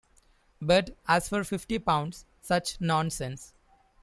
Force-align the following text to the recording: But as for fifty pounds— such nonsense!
But 0.59 0.97
as 1.07 1.29
for 1.29 1.43
fifty 1.43 1.77
pounds— 1.77 2.25
such 2.51 2.81
nonsense! 2.81 3.53